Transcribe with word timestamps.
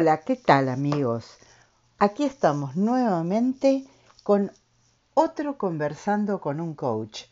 Hola, 0.00 0.20
¿qué 0.20 0.36
tal 0.36 0.68
amigos? 0.68 1.38
Aquí 1.98 2.22
estamos 2.22 2.76
nuevamente 2.76 3.84
con 4.22 4.52
otro 5.14 5.58
conversando 5.58 6.40
con 6.40 6.60
un 6.60 6.74
coach. 6.74 7.24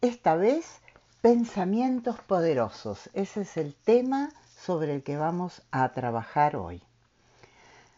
Esta 0.00 0.34
vez, 0.34 0.80
pensamientos 1.20 2.18
poderosos. 2.22 3.10
Ese 3.12 3.42
es 3.42 3.58
el 3.58 3.74
tema 3.74 4.30
sobre 4.56 4.94
el 4.94 5.02
que 5.02 5.18
vamos 5.18 5.60
a 5.70 5.92
trabajar 5.92 6.56
hoy. 6.56 6.82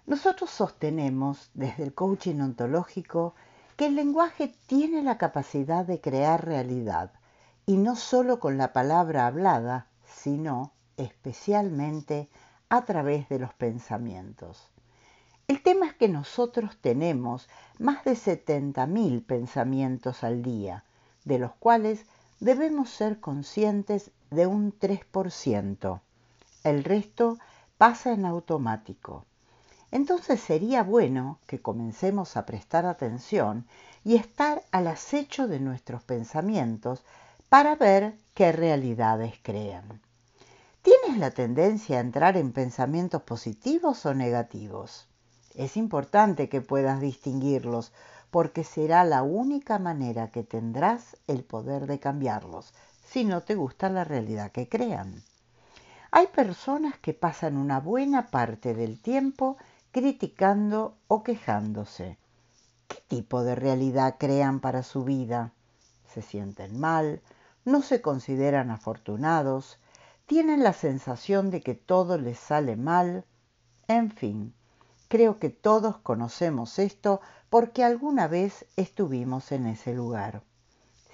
Nosotros 0.07 0.51
sostenemos 0.51 1.49
desde 1.55 1.85
el 1.85 1.95
coaching 1.95 2.41
ontológico 2.41 3.37
que 3.77 3.87
el 3.87 3.95
lenguaje 3.95 4.53
tiene 4.67 5.05
la 5.05 5.19
capacidad 5.19 5.85
de 5.87 6.01
crear 6.01 6.45
realidad, 6.45 7.13
y 7.65 7.77
no 7.77 7.95
solo 7.95 8.41
con 8.41 8.59
la 8.59 8.73
palabra 8.73 9.29
hablada, 9.29 9.87
sino 10.05 10.73
especialmente 10.97 12.29
a 12.69 12.85
través 12.85 13.29
de 13.29 13.39
los 13.39 13.55
pensamientos. 13.55 14.69
El 15.49 15.63
tema 15.63 15.87
es 15.87 15.95
que 15.95 16.09
nosotros 16.09 16.77
tenemos 16.81 17.49
más 17.79 18.05
de 18.05 18.13
70.000 18.13 19.25
pensamientos 19.25 20.25
al 20.25 20.43
día, 20.43 20.85
de 21.25 21.39
los 21.39 21.53
cuales 21.55 22.05
debemos 22.41 22.91
ser 22.91 23.21
conscientes 23.21 24.11
de 24.31 24.47
un 24.47 24.77
3%. 24.77 26.01
El 26.65 26.83
resto 26.83 27.39
pasa 27.79 28.13
en 28.13 28.25
automático. 28.25 29.25
Entonces 29.93 30.41
sería 30.41 30.83
bueno 30.83 31.39
que 31.47 31.63
comencemos 31.63 32.37
a 32.37 32.45
prestar 32.45 32.87
atención 32.87 33.67
y 34.05 34.17
estar 34.17 34.65
al 34.73 34.89
acecho 34.89 35.47
de 35.47 35.61
nuestros 35.61 36.03
pensamientos 36.03 37.05
para 37.49 37.77
ver 37.77 38.17
qué 38.35 38.51
realidades 38.51 39.35
crean. 39.43 40.01
¿Tienes 40.87 41.19
la 41.19 41.33
tendencia 41.33 41.97
a 41.97 42.01
entrar 42.01 42.37
en 42.37 42.53
pensamientos 42.53 43.21
positivos 43.23 44.07
o 44.07 44.15
negativos? 44.15 45.09
Es 45.57 45.77
importante 45.77 46.49
que 46.49 46.61
puedas 46.61 47.01
distinguirlos 47.01 47.93
porque 48.31 48.63
será 48.63 49.03
la 49.03 49.25
única 49.25 49.81
manera 49.81 50.31
que 50.31 50.45
tendrás 50.45 51.17
el 51.27 51.43
poder 51.43 51.89
de 51.89 51.99
cambiarlos 51.99 52.73
si 53.05 53.25
no 53.25 53.41
te 53.41 53.57
gusta 53.57 53.89
la 53.89 54.05
realidad 54.05 54.53
que 54.53 54.69
crean. 54.69 55.25
Hay 56.13 56.29
personas 56.29 56.97
que 57.01 57.15
pasan 57.15 57.57
una 57.57 57.81
buena 57.81 58.31
parte 58.31 58.73
del 58.73 59.03
tiempo 59.03 59.57
criticando 59.91 60.95
o 61.09 61.25
quejándose. 61.25 62.17
¿Qué 62.87 62.99
tipo 63.09 63.43
de 63.43 63.57
realidad 63.57 64.19
crean 64.21 64.61
para 64.61 64.85
su 64.85 65.03
vida? 65.03 65.51
Se 66.15 66.23
sienten 66.23 66.79
mal, 66.79 67.23
no 67.65 67.83
se 67.83 68.01
consideran 68.01 68.71
afortunados, 68.71 69.81
tienen 70.27 70.65
la 70.65 70.73
sensación 70.73 71.51
de 71.51 71.61
que 71.61 71.75
todo 71.75 72.19
les 72.19 72.39
sale 72.39 72.77
mal, 72.77 73.25
en 73.87 74.11
fin, 74.11 74.55
creo 75.09 75.39
que 75.39 75.51
todos 75.51 75.99
conocemos 75.99 76.81
esto 76.81 77.21
porque 77.49 77.85
alguna 77.85 78.27
vez 78.27 78.67
estuvimos 78.75 79.53
en 79.53 79.67
ese 79.67 79.95
lugar. 79.95 80.43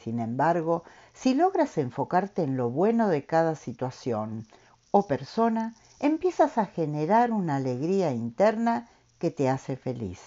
Sin 0.02 0.18
embargo, 0.18 0.82
si 1.12 1.34
logras 1.34 1.76
enfocarte 1.76 2.42
en 2.42 2.56
lo 2.56 2.70
bueno 2.70 3.08
de 3.08 3.26
cada 3.26 3.54
situación 3.54 4.46
o 4.90 5.06
persona, 5.06 5.74
empiezas 6.00 6.56
a 6.56 6.66
generar 6.66 7.32
una 7.32 7.56
alegría 7.56 8.12
interna 8.12 8.88
que 9.18 9.30
te 9.30 9.48
hace 9.48 9.76
feliz. 9.76 10.20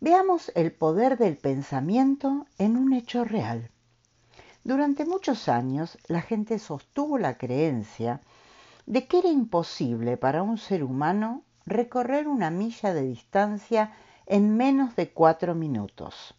Veamos 0.00 0.50
el 0.54 0.72
poder 0.72 1.18
del 1.18 1.36
pensamiento 1.36 2.46
en 2.58 2.76
un 2.76 2.94
hecho 2.94 3.24
real. 3.24 3.70
Durante 4.64 5.04
muchos 5.04 5.48
años 5.48 5.96
la 6.08 6.22
gente 6.22 6.58
sostuvo 6.58 7.16
la 7.18 7.38
creencia 7.38 8.20
de 8.86 9.06
que 9.06 9.18
era 9.18 9.28
imposible 9.28 10.16
para 10.16 10.42
un 10.42 10.58
ser 10.58 10.82
humano 10.82 11.42
recorrer 11.66 12.26
una 12.26 12.50
milla 12.50 12.92
de 12.92 13.02
distancia 13.02 13.92
en 14.26 14.56
menos 14.56 14.96
de 14.96 15.12
cuatro 15.12 15.54
minutos. 15.54 16.34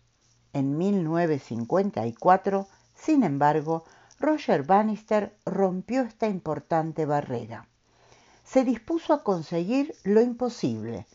En 0.51 0.77
1954, 0.77 2.67
sin 2.93 3.23
embargo, 3.23 3.85
Roger 4.19 4.63
Bannister 4.63 5.37
rompió 5.45 6.01
esta 6.01 6.27
importante 6.27 7.05
barrera 7.05 7.67
se 8.45 8.63
dispuso 8.63 9.11
a 9.13 9.23
conseguir 9.23 9.95
lo 10.03 10.21
imposible, 10.21 11.07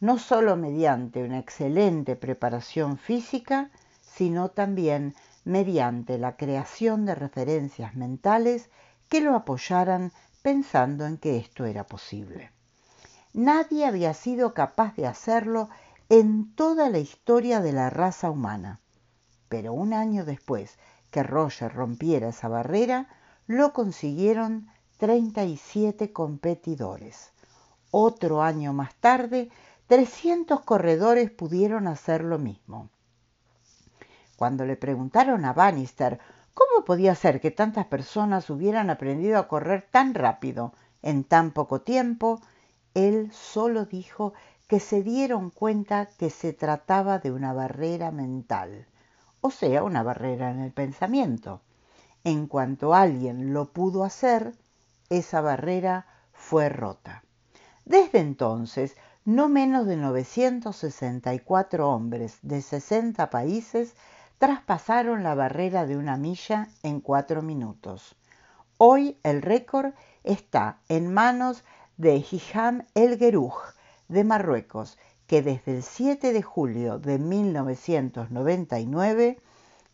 no 0.00 0.18
solo 0.18 0.56
mediante 0.56 1.22
una 1.22 1.38
excelente 1.38 2.16
preparación 2.16 2.96
física, 2.96 3.70
sino 4.00 4.48
también 4.48 5.14
mediante 5.48 6.18
la 6.18 6.36
creación 6.36 7.06
de 7.06 7.14
referencias 7.14 7.94
mentales 7.94 8.68
que 9.08 9.22
lo 9.22 9.34
apoyaran 9.34 10.12
pensando 10.42 11.06
en 11.06 11.16
que 11.16 11.38
esto 11.38 11.64
era 11.64 11.86
posible. 11.86 12.52
Nadie 13.32 13.86
había 13.86 14.12
sido 14.12 14.52
capaz 14.52 14.94
de 14.96 15.06
hacerlo 15.06 15.70
en 16.10 16.54
toda 16.54 16.90
la 16.90 16.98
historia 16.98 17.60
de 17.60 17.72
la 17.72 17.88
raza 17.88 18.30
humana, 18.30 18.80
pero 19.48 19.72
un 19.72 19.94
año 19.94 20.26
después 20.26 20.76
que 21.10 21.22
Roger 21.22 21.72
rompiera 21.72 22.28
esa 22.28 22.48
barrera, 22.48 23.08
lo 23.46 23.72
consiguieron 23.72 24.68
37 24.98 26.12
competidores. 26.12 27.32
Otro 27.90 28.42
año 28.42 28.74
más 28.74 28.94
tarde, 28.96 29.48
300 29.86 30.60
corredores 30.60 31.30
pudieron 31.30 31.86
hacer 31.86 32.22
lo 32.22 32.38
mismo. 32.38 32.90
Cuando 34.38 34.64
le 34.64 34.76
preguntaron 34.76 35.44
a 35.44 35.52
Bannister 35.52 36.20
cómo 36.54 36.84
podía 36.84 37.16
ser 37.16 37.40
que 37.40 37.50
tantas 37.50 37.86
personas 37.86 38.48
hubieran 38.50 38.88
aprendido 38.88 39.36
a 39.36 39.48
correr 39.48 39.88
tan 39.90 40.14
rápido 40.14 40.74
en 41.02 41.24
tan 41.24 41.50
poco 41.50 41.80
tiempo, 41.80 42.40
él 42.94 43.32
solo 43.32 43.84
dijo 43.84 44.34
que 44.68 44.78
se 44.78 45.02
dieron 45.02 45.50
cuenta 45.50 46.06
que 46.06 46.30
se 46.30 46.52
trataba 46.52 47.18
de 47.18 47.32
una 47.32 47.52
barrera 47.52 48.12
mental, 48.12 48.86
o 49.40 49.50
sea, 49.50 49.82
una 49.82 50.04
barrera 50.04 50.52
en 50.52 50.60
el 50.60 50.70
pensamiento. 50.70 51.60
En 52.22 52.46
cuanto 52.46 52.94
alguien 52.94 53.52
lo 53.52 53.72
pudo 53.72 54.04
hacer, 54.04 54.54
esa 55.10 55.40
barrera 55.40 56.06
fue 56.32 56.68
rota. 56.68 57.24
Desde 57.84 58.20
entonces, 58.20 58.96
no 59.24 59.48
menos 59.48 59.84
de 59.88 59.96
964 59.96 61.90
hombres 61.90 62.38
de 62.42 62.62
60 62.62 63.30
países 63.30 63.96
traspasaron 64.38 65.22
la 65.22 65.34
barrera 65.34 65.86
de 65.86 65.96
una 65.96 66.16
milla 66.16 66.68
en 66.82 67.00
cuatro 67.00 67.42
minutos. 67.42 68.16
Hoy 68.78 69.18
el 69.22 69.42
récord 69.42 69.92
está 70.24 70.78
en 70.88 71.12
manos 71.12 71.62
de 71.96 72.16
Hiham 72.16 72.86
El 72.94 73.18
Gerouj 73.18 73.54
de 74.08 74.24
Marruecos, 74.24 74.98
que 75.26 75.42
desde 75.42 75.76
el 75.76 75.82
7 75.82 76.32
de 76.32 76.42
julio 76.42 76.98
de 76.98 77.18
1999 77.18 79.38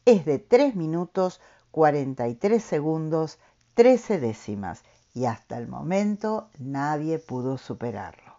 es 0.04 0.24
de 0.26 0.38
3 0.38 0.76
minutos 0.76 1.40
43 1.70 2.62
segundos 2.62 3.38
13 3.74 4.20
décimas 4.20 4.84
y 5.14 5.24
hasta 5.24 5.58
el 5.58 5.66
momento 5.66 6.48
nadie 6.58 7.18
pudo 7.18 7.58
superarlo. 7.58 8.34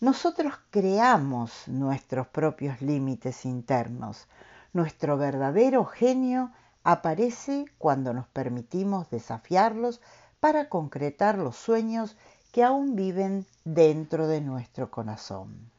Nosotros 0.00 0.54
creamos 0.70 1.68
nuestros 1.68 2.26
propios 2.28 2.80
límites 2.80 3.44
internos. 3.44 4.26
Nuestro 4.72 5.16
verdadero 5.16 5.84
genio 5.84 6.52
aparece 6.84 7.64
cuando 7.78 8.14
nos 8.14 8.26
permitimos 8.28 9.10
desafiarlos 9.10 10.00
para 10.38 10.68
concretar 10.68 11.38
los 11.38 11.56
sueños 11.56 12.16
que 12.52 12.62
aún 12.62 12.96
viven 12.96 13.46
dentro 13.64 14.26
de 14.26 14.40
nuestro 14.40 14.90
corazón. 14.90 15.70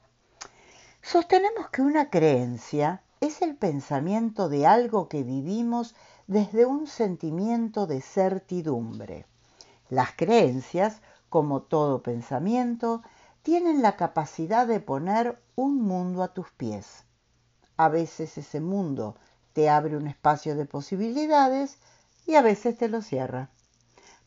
Sostenemos 1.01 1.69
que 1.69 1.81
una 1.81 2.09
creencia 2.09 3.01
es 3.21 3.41
el 3.41 3.55
pensamiento 3.55 4.49
de 4.49 4.67
algo 4.67 5.07
que 5.07 5.23
vivimos 5.23 5.95
desde 6.27 6.65
un 6.65 6.87
sentimiento 6.87 7.87
de 7.87 8.01
certidumbre. 8.01 9.25
Las 9.89 10.11
creencias, 10.13 11.01
como 11.29 11.61
todo 11.61 12.03
pensamiento, 12.03 13.01
tienen 13.41 13.81
la 13.81 13.95
capacidad 13.95 14.67
de 14.67 14.79
poner 14.79 15.41
un 15.55 15.81
mundo 15.81 16.23
a 16.23 16.33
tus 16.33 16.51
pies. 16.51 17.05
A 17.85 17.89
veces 17.89 18.37
ese 18.37 18.61
mundo 18.61 19.15
te 19.53 19.67
abre 19.67 19.97
un 19.97 20.05
espacio 20.05 20.55
de 20.55 20.67
posibilidades 20.67 21.79
y 22.27 22.35
a 22.35 22.43
veces 22.43 22.77
te 22.77 22.87
lo 22.87 23.01
cierra. 23.01 23.49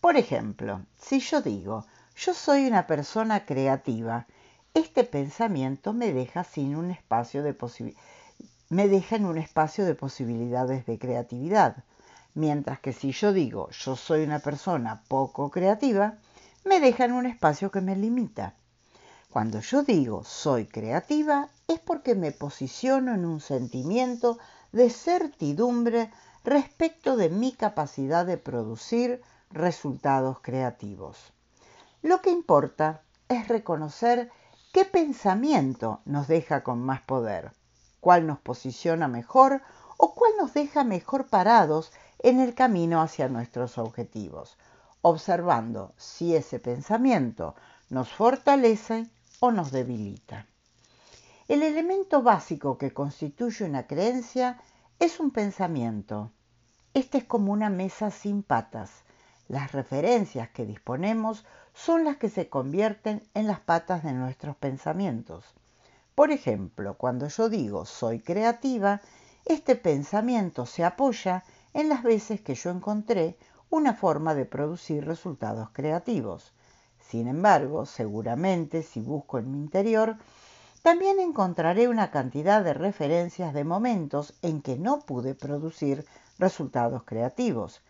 Por 0.01 0.17
ejemplo, 0.17 0.85
si 0.99 1.21
yo 1.21 1.41
digo, 1.41 1.87
yo 2.17 2.35
soy 2.35 2.67
una 2.67 2.89
persona 2.89 3.47
creativa, 3.47 4.27
este 4.75 5.05
pensamiento 5.05 5.93
me 5.93 6.13
deja 6.13 6.43
sin 6.43 6.75
un 6.75 6.91
espacio 6.91 7.45
de 7.45 7.55
me 8.71 8.89
deja 8.89 9.15
en 9.15 9.25
un 9.25 9.39
espacio 9.39 9.85
de 9.85 9.95
posibilidades 9.95 10.85
de 10.85 10.99
creatividad. 10.99 11.85
Mientras 12.35 12.81
que 12.81 12.93
si 12.93 13.13
yo 13.13 13.33
digo 13.33 13.71
yo 13.71 13.95
soy 13.95 14.25
una 14.25 14.41
persona 14.41 15.05
poco 15.07 15.53
creativa, 15.53 16.19
me 16.65 16.81
deja 16.81 17.05
en 17.05 17.13
un 17.13 17.27
espacio 17.27 17.71
que 17.71 17.81
me 17.81 17.95
limita. 17.95 18.57
Cuando 19.35 19.59
yo 19.59 19.83
digo 19.83 20.23
soy 20.23 20.65
creativa 20.65 21.49
es 21.67 21.81
porque 21.81 22.15
me 22.15 22.31
posiciono 22.31 23.15
en 23.15 23.25
un 23.25 23.41
sentimiento 23.41 24.39
de 24.71 24.91
certidumbre 24.91 26.13
respecto 26.45 27.17
de 27.17 27.31
mi 27.31 27.51
capacidad 27.51 28.25
de 28.25 28.39
producir 28.39 29.23
resultados 29.51 30.39
creativos. 30.41 31.33
Lo 32.01 32.23
que 32.23 32.31
importa 32.31 33.03
es 33.29 33.49
reconocer 33.49 34.31
¿Qué 34.73 34.85
pensamiento 34.85 36.01
nos 36.05 36.29
deja 36.29 36.63
con 36.63 36.81
más 36.81 37.03
poder? 37.03 37.51
¿Cuál 37.99 38.29
nos 38.29 38.39
posiciona 38.39 39.09
mejor 39.09 39.63
o 39.97 40.15
cuál 40.15 40.31
nos 40.39 40.55
deja 40.55 40.85
mejor 40.85 41.27
parados 41.27 41.91
en 42.21 42.39
el 42.39 42.55
camino 42.55 43.03
hacia 43.03 43.29
nuestros 43.29 43.79
objetivos? 43.79 44.57
Observando 45.03 45.93
si 45.97 46.37
ese 46.37 46.61
pensamiento 46.61 47.57
nos 47.91 48.13
fortalece 48.13 49.11
o 49.45 49.51
nos 49.53 49.71
debilita. 49.73 50.47
El 51.49 51.63
elemento 51.63 52.23
básico 52.23 52.79
que 52.79 52.95
constituye 52.95 53.67
una 53.67 53.87
creencia 53.87 54.59
es 54.99 55.21
un 55.21 55.31
pensamiento. 55.33 56.31
Este 56.95 57.19
es 57.19 57.25
como 57.25 57.53
una 57.53 57.69
mesa 57.69 58.11
sin 58.11 58.43
patas. 58.43 58.91
Las 59.49 59.73
referencias 59.73 60.49
que 60.49 60.65
disponemos 60.65 61.45
son 61.75 62.05
las 62.05 62.17
que 62.17 62.31
se 62.31 62.49
convierten 62.49 63.23
en 63.35 63.47
las 63.47 63.61
patas 63.61 64.03
de 64.03 64.15
nuestros 64.15 64.57
pensamientos. 64.57 65.45
Por 66.15 66.31
ejemplo, 66.31 66.95
cuando 66.95 67.29
yo 67.29 67.51
digo 67.51 67.85
soy 67.85 68.21
creativa, 68.21 69.03
este 69.45 69.77
pensamiento 69.77 70.65
se 70.65 70.85
apoya 70.85 71.45
en 71.75 71.91
las 71.91 72.03
veces 72.03 72.41
que 72.41 72.55
yo 72.55 72.71
encontré 72.71 73.37
una 73.69 73.93
forma 73.93 74.35
de 74.35 74.47
producir 74.47 75.05
resultados 75.05 75.69
creativos. 75.75 76.55
Sin 77.09 77.29
embargo, 77.29 77.87
seguramente 77.87 78.83
si 78.83 79.01
busco 79.01 79.39
en 79.39 79.51
mi 79.53 79.59
interior, 79.59 80.17
también 80.83 81.19
encontraré 81.19 81.89
una 81.89 82.11
cantidad 82.11 82.63
de 82.63 82.75
referencias 82.75 83.55
de 83.55 83.65
momentos 83.65 84.35
en 84.43 84.61
que 84.61 84.77
no 84.77 85.01
pude 85.01 85.35
producir 85.35 86.05
resultados 86.39 87.05
creativos. 87.05 87.81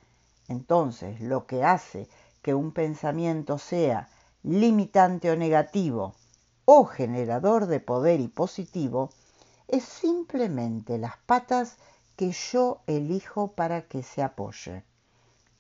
Entonces, 0.49 1.21
lo 1.21 1.47
que 1.47 1.65
hace 1.65 2.09
que 2.43 2.55
un 2.55 2.73
pensamiento 2.73 3.59
sea 3.59 4.09
limitante 4.43 5.31
o 5.31 5.37
negativo 5.37 6.15
o 6.67 6.85
generador 6.85 7.67
de 7.67 7.81
poder 7.81 8.21
y 8.21 8.29
positivo 8.29 9.11
es 9.69 9.85
simplemente 9.85 10.99
las 10.99 11.17
patas 11.27 11.77
que 12.17 12.31
yo 12.31 12.81
elijo 12.87 13.53
para 13.53 13.83
que 13.83 14.03
se 14.03 14.23
apoye. 14.23 14.85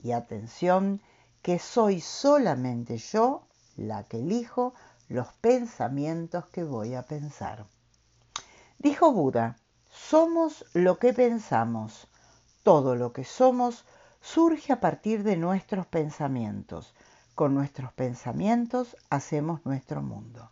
Y 0.02 0.12
atención, 0.12 1.00
que 1.44 1.58
soy 1.58 2.00
solamente 2.00 2.96
yo 2.96 3.42
la 3.76 4.04
que 4.04 4.20
elijo 4.20 4.72
los 5.10 5.26
pensamientos 5.42 6.46
que 6.46 6.64
voy 6.64 6.94
a 6.94 7.02
pensar. 7.02 7.66
Dijo 8.78 9.12
Buda, 9.12 9.58
somos 9.92 10.64
lo 10.72 10.98
que 10.98 11.12
pensamos. 11.12 12.08
Todo 12.62 12.94
lo 12.96 13.12
que 13.12 13.24
somos 13.24 13.84
surge 14.22 14.72
a 14.72 14.80
partir 14.80 15.22
de 15.22 15.36
nuestros 15.36 15.84
pensamientos. 15.84 16.94
Con 17.34 17.54
nuestros 17.54 17.92
pensamientos 17.92 18.96
hacemos 19.10 19.66
nuestro 19.66 20.00
mundo. 20.00 20.48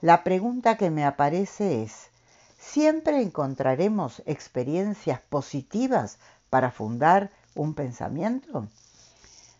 La 0.00 0.22
pregunta 0.22 0.76
que 0.76 0.90
me 0.90 1.04
aparece 1.04 1.82
es, 1.82 2.10
¿siempre 2.56 3.20
encontraremos 3.20 4.22
experiencias 4.26 5.20
positivas 5.22 6.18
para 6.50 6.70
fundar 6.70 7.32
un 7.56 7.74
pensamiento? 7.74 8.68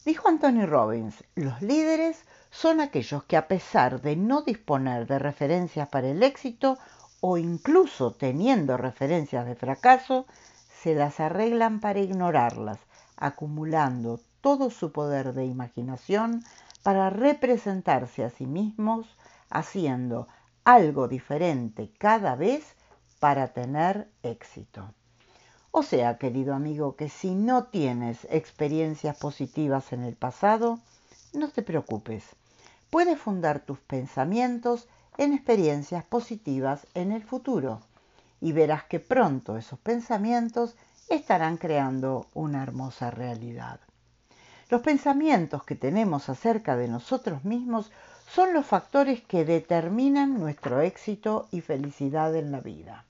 Dijo 0.04 0.28
Anthony 0.28 0.66
Robbins, 0.66 1.24
los 1.34 1.62
líderes 1.62 2.26
son 2.50 2.82
aquellos 2.82 3.24
que 3.24 3.38
a 3.38 3.48
pesar 3.48 4.02
de 4.02 4.16
no 4.16 4.42
disponer 4.42 5.06
de 5.06 5.18
referencias 5.18 5.88
para 5.88 6.08
el 6.08 6.22
éxito 6.22 6.76
o 7.20 7.38
incluso 7.38 8.12
teniendo 8.12 8.76
referencias 8.76 9.46
de 9.46 9.54
fracaso, 9.54 10.26
se 10.82 10.94
las 10.94 11.20
arreglan 11.20 11.80
para 11.80 12.00
ignorarlas, 12.00 12.78
acumulando 13.16 14.20
todo 14.42 14.68
su 14.68 14.92
poder 14.92 15.32
de 15.32 15.46
imaginación 15.46 16.44
para 16.82 17.08
representarse 17.08 18.24
a 18.24 18.28
sí 18.28 18.44
mismos 18.44 19.06
haciendo 19.48 20.28
algo 20.64 21.08
diferente 21.08 21.90
cada 21.96 22.36
vez 22.36 22.76
para 23.20 23.54
tener 23.54 24.10
éxito. 24.22 24.92
O 25.76 25.82
sea, 25.82 26.18
querido 26.18 26.54
amigo, 26.54 26.94
que 26.94 27.08
si 27.08 27.34
no 27.34 27.64
tienes 27.64 28.28
experiencias 28.30 29.16
positivas 29.16 29.92
en 29.92 30.04
el 30.04 30.14
pasado, 30.14 30.78
no 31.32 31.48
te 31.48 31.62
preocupes 31.62 32.22
puedes 32.94 33.18
fundar 33.18 33.58
tus 33.58 33.80
pensamientos 33.80 34.86
en 35.18 35.32
experiencias 35.32 36.04
positivas 36.04 36.86
en 36.94 37.10
el 37.10 37.24
futuro 37.24 37.80
y 38.40 38.52
verás 38.52 38.84
que 38.84 39.00
pronto 39.00 39.56
esos 39.56 39.80
pensamientos 39.80 40.76
estarán 41.08 41.56
creando 41.56 42.28
una 42.34 42.62
hermosa 42.62 43.10
realidad. 43.10 43.80
Los 44.70 44.80
pensamientos 44.82 45.64
que 45.64 45.74
tenemos 45.74 46.28
acerca 46.28 46.76
de 46.76 46.86
nosotros 46.86 47.44
mismos 47.44 47.90
son 48.32 48.54
los 48.54 48.64
factores 48.64 49.22
que 49.22 49.44
determinan 49.44 50.38
nuestro 50.38 50.80
éxito 50.80 51.48
y 51.50 51.62
felicidad 51.62 52.32
en 52.36 52.52
la 52.52 52.60
vida. 52.60 53.04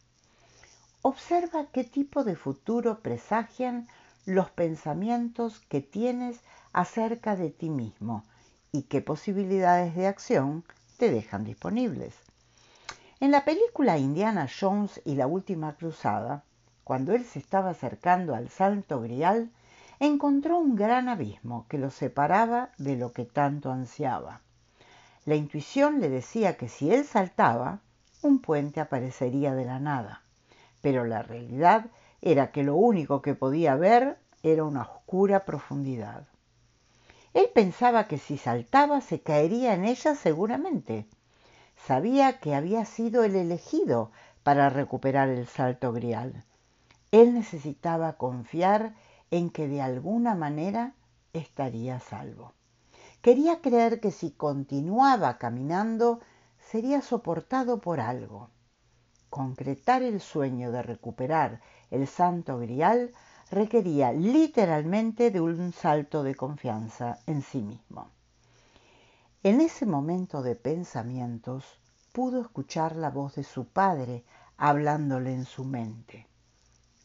Observa 1.07 1.67
qué 1.67 1.85
tipo 1.85 2.25
de 2.25 2.35
futuro 2.35 3.01
presagian 3.01 3.87
los 4.25 4.49
pensamientos 4.49 5.61
que 5.69 5.83
tienes 5.83 6.41
acerca 6.73 7.37
de 7.37 7.51
ti 7.51 7.69
mismo 7.69 8.25
y 8.73 8.85
qué 8.85 9.03
posibilidades 9.03 9.95
de 9.97 10.07
acción 10.07 10.65
te 10.97 11.11
dejan 11.11 11.45
disponibles. 11.45 12.15
En 13.21 13.33
la 13.33 13.45
película 13.45 13.99
Indiana 13.99 14.49
Jones 14.49 15.03
y 15.05 15.17
la 15.17 15.27
Última 15.27 15.77
Cruzada, 15.77 16.43
cuando 16.85 17.13
él 17.13 17.27
se 17.27 17.39
estaba 17.39 17.69
acercando 17.69 18.35
al 18.35 18.49
Santo 18.49 19.03
Grial, 19.03 19.51
encontró 20.01 20.57
un 20.57 20.75
gran 20.75 21.11
abismo 21.11 21.67
que 21.69 21.77
lo 21.77 21.91
separaba 21.91 22.71
de 22.79 22.97
lo 22.97 23.13
que 23.13 23.27
tanto 23.27 23.71
ansiaba. 23.71 24.41
La 25.27 25.35
intuición 25.35 26.01
le 26.01 26.09
decía 26.09 26.57
que 26.57 26.71
si 26.71 26.91
él 26.91 27.05
saltaba, 27.05 27.81
un 28.23 28.39
puente 28.39 28.81
aparecería 28.81 29.55
de 29.55 29.67
la 29.67 29.79
nada, 29.79 30.24
pero 30.85 31.07
la 31.07 31.23
realidad 31.23 31.87
era 32.21 32.53
que 32.53 32.63
lo 32.63 32.77
único 32.77 33.23
que 33.23 33.35
podía 33.35 33.75
ver 33.75 34.19
era 34.43 34.65
una 34.65 34.83
oscura 34.83 35.47
profundidad. 35.47 36.27
Él 37.33 37.49
pensaba 37.55 38.07
que 38.07 38.19
si 38.19 38.37
saltaba 38.37 39.01
se 39.01 39.23
caería 39.23 39.73
en 39.73 39.87
ella 39.87 40.15
seguramente. 40.15 41.07
Sabía 41.87 42.39
que 42.39 42.55
había 42.55 42.85
sido 42.85 43.25
el 43.25 43.35
elegido 43.35 44.11
para 44.43 44.69
recuperar 44.69 45.31
el 45.31 45.47
salto 45.47 45.91
grial. 45.91 46.45
Él 47.13 47.33
necesitaba 47.33 48.19
confiar 48.19 48.93
en 49.31 49.49
que 49.49 49.69
de 49.69 49.81
alguna 49.81 50.35
manera 50.35 50.93
estaría 51.33 51.99
salvo. 51.99 52.53
Quería 53.23 53.63
creer 53.63 54.01
que 54.01 54.11
si 54.11 54.33
continuaba 54.33 55.39
caminando 55.39 56.21
sería 56.59 57.01
soportado 57.01 57.81
por 57.81 58.01
algo. 58.01 58.51
Concretar 59.35 60.05
el 60.05 60.21
sueño 60.21 60.71
de 60.71 60.81
recuperar 60.81 61.61
el 61.91 62.07
santo 62.07 62.57
grial 62.61 63.13
requería 63.51 64.13
literalmente 64.13 65.33
de 65.33 65.41
un 65.41 65.73
salto 65.73 66.23
de 66.23 66.37
confianza 66.37 67.19
en 67.27 67.43
sí 67.43 67.61
mismo. 67.61 68.13
En 69.43 69.61
ese 69.61 69.87
momento 69.87 70.41
de 70.41 70.55
pensamientos 70.55 71.65
pudo 72.13 72.41
escuchar 72.43 72.95
la 72.95 73.11
voz 73.11 73.35
de 73.35 73.43
su 73.43 73.67
padre 73.67 74.25
hablándole 74.57 75.35
en 75.35 75.47
su 75.47 75.65
mente. 75.65 76.29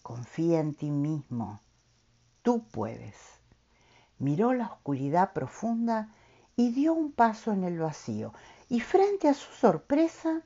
Confía 0.04 0.60
en 0.60 0.76
ti 0.76 0.92
mismo, 0.92 1.62
tú 2.44 2.64
puedes. 2.70 3.16
Miró 4.20 4.54
la 4.54 4.68
oscuridad 4.68 5.34
profunda 5.34 6.14
y 6.56 6.74
dio 6.74 6.94
un 6.94 7.12
paso 7.12 7.54
en 7.54 7.64
el 7.64 7.80
vacío, 7.80 8.36
y 8.70 8.82
frente 8.82 9.30
a 9.30 9.34
su 9.34 9.52
sorpresa, 9.54 10.44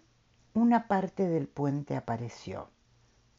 una 0.54 0.88
parte 0.88 1.28
del 1.28 1.48
puente 1.48 1.96
apareció 1.96 2.70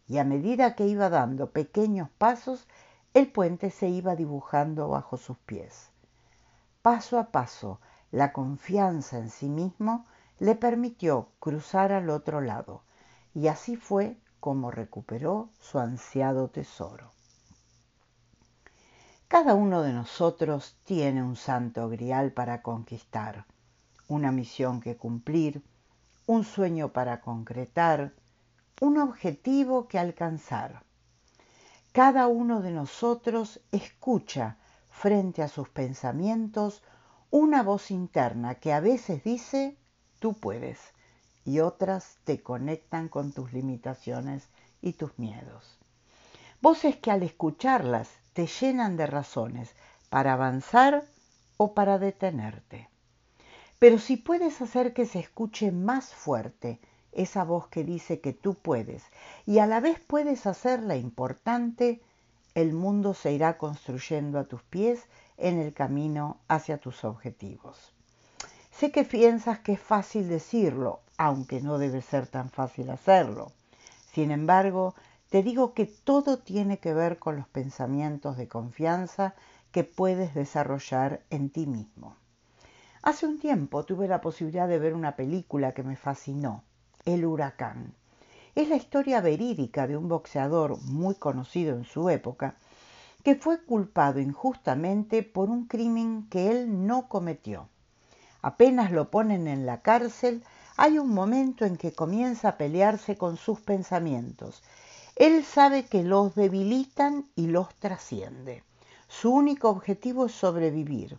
y 0.06 0.18
a 0.18 0.24
medida 0.24 0.74
que 0.74 0.86
iba 0.86 1.08
dando 1.08 1.50
pequeños 1.50 2.10
pasos, 2.18 2.66
el 3.14 3.30
puente 3.30 3.70
se 3.70 3.88
iba 3.88 4.16
dibujando 4.16 4.88
bajo 4.88 5.16
sus 5.16 5.38
pies. 5.38 5.90
Paso 6.82 7.18
a 7.18 7.30
paso, 7.30 7.80
la 8.10 8.32
confianza 8.32 9.18
en 9.18 9.30
sí 9.30 9.48
mismo 9.48 10.06
le 10.38 10.54
permitió 10.56 11.28
cruzar 11.40 11.92
al 11.92 12.10
otro 12.10 12.40
lado, 12.40 12.82
y 13.34 13.48
así 13.48 13.76
fue 13.76 14.18
como 14.40 14.70
recuperó 14.70 15.48
su 15.60 15.78
ansiado 15.78 16.48
tesoro. 16.48 17.12
Cada 19.28 19.54
uno 19.54 19.82
de 19.82 19.92
nosotros 19.92 20.76
tiene 20.84 21.22
un 21.22 21.36
santo 21.36 21.88
grial 21.88 22.32
para 22.32 22.62
conquistar, 22.62 23.46
una 24.06 24.30
misión 24.32 24.80
que 24.80 24.96
cumplir, 24.96 25.62
un 26.26 26.44
sueño 26.44 26.92
para 26.92 27.20
concretar, 27.20 28.14
un 28.80 28.98
objetivo 28.98 29.88
que 29.88 29.98
alcanzar. 29.98 30.82
Cada 31.92 32.26
uno 32.26 32.60
de 32.60 32.70
nosotros 32.70 33.60
escucha 33.70 34.56
frente 34.90 35.42
a 35.42 35.48
sus 35.48 35.68
pensamientos 35.68 36.82
una 37.30 37.62
voz 37.62 37.90
interna 37.90 38.54
que 38.56 38.72
a 38.72 38.80
veces 38.80 39.22
dice, 39.24 39.76
tú 40.18 40.34
puedes, 40.34 40.78
y 41.44 41.60
otras 41.60 42.18
te 42.24 42.42
conectan 42.42 43.08
con 43.08 43.32
tus 43.32 43.52
limitaciones 43.52 44.48
y 44.80 44.94
tus 44.94 45.18
miedos. 45.18 45.78
Voces 46.62 46.96
que 46.96 47.10
al 47.10 47.22
escucharlas 47.22 48.08
te 48.32 48.46
llenan 48.46 48.96
de 48.96 49.06
razones 49.06 49.74
para 50.08 50.32
avanzar 50.32 51.04
o 51.56 51.74
para 51.74 51.98
detenerte. 51.98 52.88
Pero 53.84 53.98
si 53.98 54.16
puedes 54.16 54.62
hacer 54.62 54.94
que 54.94 55.04
se 55.04 55.18
escuche 55.18 55.70
más 55.70 56.14
fuerte 56.14 56.80
esa 57.12 57.44
voz 57.44 57.68
que 57.68 57.84
dice 57.84 58.18
que 58.18 58.32
tú 58.32 58.54
puedes 58.54 59.02
y 59.44 59.58
a 59.58 59.66
la 59.66 59.80
vez 59.80 60.00
puedes 60.00 60.46
hacerla 60.46 60.96
importante, 60.96 62.00
el 62.54 62.72
mundo 62.72 63.12
se 63.12 63.32
irá 63.32 63.58
construyendo 63.58 64.38
a 64.38 64.44
tus 64.44 64.62
pies 64.62 65.02
en 65.36 65.58
el 65.58 65.74
camino 65.74 66.38
hacia 66.48 66.78
tus 66.78 67.04
objetivos. 67.04 67.92
Sé 68.70 68.90
que 68.90 69.04
piensas 69.04 69.58
que 69.58 69.72
es 69.72 69.80
fácil 69.80 70.30
decirlo, 70.30 71.00
aunque 71.18 71.60
no 71.60 71.76
debe 71.76 72.00
ser 72.00 72.26
tan 72.26 72.48
fácil 72.48 72.88
hacerlo. 72.88 73.52
Sin 74.14 74.30
embargo, 74.30 74.94
te 75.28 75.42
digo 75.42 75.74
que 75.74 75.84
todo 75.84 76.38
tiene 76.38 76.78
que 76.78 76.94
ver 76.94 77.18
con 77.18 77.36
los 77.36 77.48
pensamientos 77.48 78.38
de 78.38 78.48
confianza 78.48 79.34
que 79.72 79.84
puedes 79.84 80.32
desarrollar 80.32 81.20
en 81.28 81.50
ti 81.50 81.66
mismo. 81.66 82.16
Hace 83.06 83.26
un 83.26 83.38
tiempo 83.38 83.84
tuve 83.84 84.08
la 84.08 84.22
posibilidad 84.22 84.66
de 84.66 84.78
ver 84.78 84.94
una 84.94 85.14
película 85.14 85.72
que 85.72 85.82
me 85.82 85.94
fascinó, 85.94 86.64
El 87.04 87.26
huracán. 87.26 87.92
Es 88.54 88.70
la 88.70 88.76
historia 88.76 89.20
verídica 89.20 89.86
de 89.86 89.98
un 89.98 90.08
boxeador 90.08 90.80
muy 90.84 91.14
conocido 91.14 91.76
en 91.76 91.84
su 91.84 92.08
época 92.08 92.54
que 93.22 93.34
fue 93.34 93.62
culpado 93.62 94.20
injustamente 94.20 95.22
por 95.22 95.50
un 95.50 95.66
crimen 95.66 96.30
que 96.30 96.50
él 96.50 96.86
no 96.86 97.06
cometió. 97.06 97.68
Apenas 98.40 98.90
lo 98.90 99.10
ponen 99.10 99.48
en 99.48 99.66
la 99.66 99.82
cárcel, 99.82 100.42
hay 100.78 100.98
un 100.98 101.10
momento 101.10 101.66
en 101.66 101.76
que 101.76 101.92
comienza 101.92 102.48
a 102.48 102.56
pelearse 102.56 103.18
con 103.18 103.36
sus 103.36 103.60
pensamientos. 103.60 104.62
Él 105.14 105.44
sabe 105.44 105.84
que 105.84 106.04
los 106.04 106.34
debilitan 106.34 107.26
y 107.36 107.48
los 107.48 107.74
trasciende. 107.74 108.64
Su 109.08 109.30
único 109.30 109.68
objetivo 109.68 110.24
es 110.24 110.32
sobrevivir. 110.32 111.18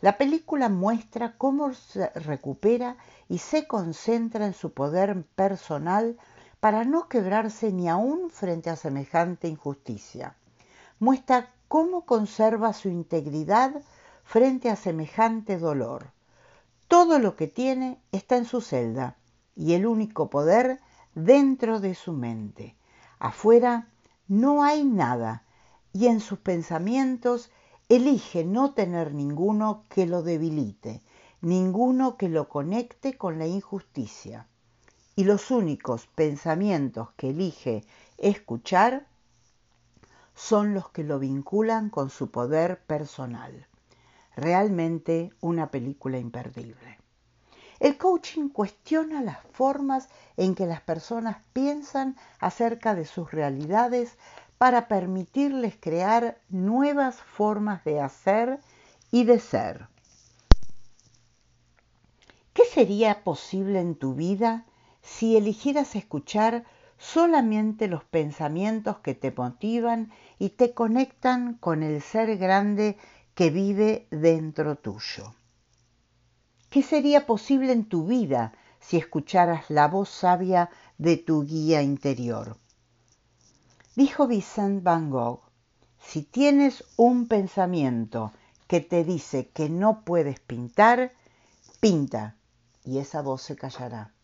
La 0.00 0.16
película 0.16 0.70
muestra 0.70 1.36
cómo 1.36 1.74
se 1.74 2.08
recupera 2.10 2.96
y 3.28 3.38
se 3.38 3.66
concentra 3.66 4.46
en 4.46 4.54
su 4.54 4.72
poder 4.72 5.24
personal 5.34 6.16
para 6.58 6.84
no 6.84 7.08
quebrarse 7.08 7.70
ni 7.70 7.88
aún 7.88 8.30
frente 8.30 8.70
a 8.70 8.76
semejante 8.76 9.48
injusticia. 9.48 10.36
Muestra 10.98 11.50
cómo 11.68 12.06
conserva 12.06 12.72
su 12.72 12.88
integridad 12.88 13.82
frente 14.24 14.70
a 14.70 14.76
semejante 14.76 15.58
dolor. 15.58 16.10
Todo 16.88 17.18
lo 17.18 17.36
que 17.36 17.46
tiene 17.46 18.00
está 18.10 18.36
en 18.36 18.46
su 18.46 18.60
celda 18.62 19.16
y 19.54 19.74
el 19.74 19.86
único 19.86 20.30
poder 20.30 20.80
dentro 21.14 21.78
de 21.78 21.94
su 21.94 22.12
mente. 22.14 22.74
Afuera 23.18 23.88
no 24.28 24.62
hay 24.62 24.82
nada 24.82 25.44
y 25.92 26.06
en 26.06 26.20
sus 26.20 26.38
pensamientos 26.38 27.50
Elige 27.90 28.44
no 28.44 28.72
tener 28.72 29.12
ninguno 29.14 29.82
que 29.88 30.06
lo 30.06 30.22
debilite, 30.22 31.02
ninguno 31.40 32.16
que 32.16 32.28
lo 32.28 32.48
conecte 32.48 33.18
con 33.18 33.40
la 33.40 33.48
injusticia. 33.48 34.46
Y 35.16 35.24
los 35.24 35.50
únicos 35.50 36.06
pensamientos 36.06 37.08
que 37.16 37.30
elige 37.30 37.82
escuchar 38.16 39.08
son 40.36 40.72
los 40.72 40.90
que 40.90 41.02
lo 41.02 41.18
vinculan 41.18 41.90
con 41.90 42.10
su 42.10 42.30
poder 42.30 42.80
personal. 42.84 43.66
Realmente 44.36 45.32
una 45.40 45.72
película 45.72 46.16
imperdible. 46.16 47.00
El 47.80 47.98
coaching 47.98 48.50
cuestiona 48.50 49.20
las 49.20 49.40
formas 49.50 50.08
en 50.36 50.54
que 50.54 50.66
las 50.66 50.80
personas 50.80 51.38
piensan 51.52 52.16
acerca 52.38 52.94
de 52.94 53.04
sus 53.04 53.32
realidades 53.32 54.16
para 54.60 54.88
permitirles 54.88 55.74
crear 55.80 56.38
nuevas 56.50 57.16
formas 57.16 57.82
de 57.82 57.98
hacer 57.98 58.60
y 59.10 59.24
de 59.24 59.38
ser. 59.38 59.86
¿Qué 62.52 62.64
sería 62.66 63.24
posible 63.24 63.80
en 63.80 63.94
tu 63.94 64.14
vida 64.14 64.66
si 65.00 65.38
eligieras 65.38 65.96
escuchar 65.96 66.64
solamente 66.98 67.88
los 67.88 68.04
pensamientos 68.04 68.98
que 68.98 69.14
te 69.14 69.32
motivan 69.32 70.12
y 70.38 70.50
te 70.50 70.74
conectan 70.74 71.54
con 71.54 71.82
el 71.82 72.02
ser 72.02 72.36
grande 72.36 72.98
que 73.34 73.48
vive 73.48 74.08
dentro 74.10 74.76
tuyo? 74.76 75.32
¿Qué 76.68 76.82
sería 76.82 77.24
posible 77.24 77.72
en 77.72 77.86
tu 77.86 78.06
vida 78.06 78.52
si 78.78 78.98
escucharas 78.98 79.70
la 79.70 79.88
voz 79.88 80.10
sabia 80.10 80.68
de 80.98 81.16
tu 81.16 81.44
guía 81.44 81.80
interior? 81.80 82.59
Dijo 83.96 84.28
Vincent 84.28 84.84
Van 84.84 85.10
Gogh, 85.10 85.40
si 85.98 86.22
tienes 86.22 86.84
un 86.96 87.26
pensamiento 87.26 88.32
que 88.68 88.80
te 88.80 89.02
dice 89.02 89.48
que 89.48 89.68
no 89.68 90.04
puedes 90.04 90.38
pintar, 90.38 91.12
pinta 91.80 92.36
y 92.84 92.98
esa 92.98 93.20
voz 93.20 93.42
se 93.42 93.56
callará. 93.56 94.14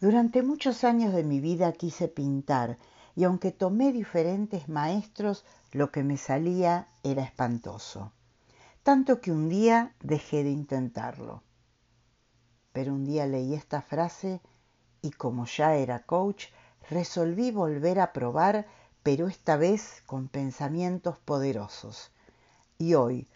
Durante 0.00 0.42
muchos 0.42 0.82
años 0.82 1.14
de 1.14 1.22
mi 1.22 1.38
vida 1.38 1.70
quise 1.72 2.08
pintar 2.08 2.78
y 3.14 3.22
aunque 3.22 3.52
tomé 3.52 3.92
diferentes 3.92 4.68
maestros, 4.68 5.44
lo 5.70 5.92
que 5.92 6.02
me 6.02 6.16
salía 6.16 6.88
era 7.04 7.22
espantoso. 7.22 8.12
Tanto 8.82 9.20
que 9.20 9.30
un 9.30 9.48
día 9.48 9.94
dejé 10.00 10.42
de 10.42 10.50
intentarlo. 10.50 11.44
Pero 12.72 12.92
un 12.92 13.04
día 13.04 13.24
leí 13.26 13.54
esta 13.54 13.82
frase 13.82 14.40
y 15.00 15.12
como 15.12 15.46
ya 15.46 15.76
era 15.76 16.00
coach, 16.00 16.46
resolví 16.90 17.50
volver 17.50 18.00
a 18.00 18.12
probar, 18.12 18.66
pero 19.02 19.28
esta 19.28 19.56
vez 19.56 20.02
con 20.06 20.28
pensamientos 20.28 21.18
poderosos. 21.18 22.10
Y 22.78 22.94
hoy, 22.94 23.26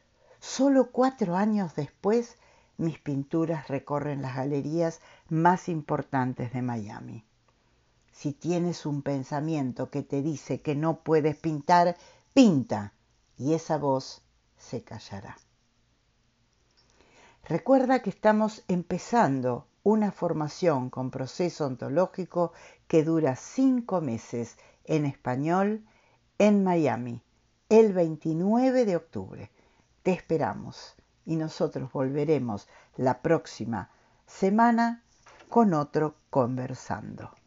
solo 0.40 0.90
cuatro 0.90 1.36
años 1.36 1.74
después, 1.74 2.36
mis 2.76 2.98
pinturas 2.98 3.68
recorren 3.68 4.22
las 4.22 4.36
galerías 4.36 5.00
más 5.28 5.68
importantes 5.68 6.52
de 6.52 6.62
Miami. 6.62 7.24
Si 8.12 8.32
tienes 8.32 8.86
un 8.86 9.02
pensamiento 9.02 9.90
que 9.90 10.02
te 10.02 10.22
dice 10.22 10.60
que 10.60 10.74
no 10.74 11.00
puedes 11.00 11.36
pintar, 11.36 11.96
pinta 12.34 12.92
y 13.36 13.54
esa 13.54 13.78
voz 13.78 14.22
se 14.56 14.82
callará. 14.82 15.36
Recuerda 17.44 18.00
que 18.02 18.10
estamos 18.10 18.62
empezando 18.68 19.66
una 19.82 20.12
formación 20.12 20.90
con 20.90 21.10
proceso 21.10 21.66
ontológico 21.66 22.52
que 22.86 23.04
dura 23.04 23.36
cinco 23.36 24.00
meses 24.00 24.56
en 24.84 25.06
español 25.06 25.84
en 26.38 26.62
Miami 26.64 27.22
el 27.68 27.92
29 27.92 28.84
de 28.84 28.96
octubre. 28.96 29.50
Te 30.02 30.12
esperamos 30.12 30.94
y 31.24 31.36
nosotros 31.36 31.92
volveremos 31.92 32.68
la 32.96 33.22
próxima 33.22 33.90
semana 34.26 35.02
con 35.48 35.74
otro 35.74 36.16
conversando. 36.30 37.41